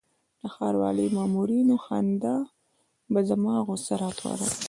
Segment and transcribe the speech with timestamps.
[0.41, 2.35] د ښاروالۍ مامورینو خندا
[3.11, 4.57] به زما غوسه راپاروله.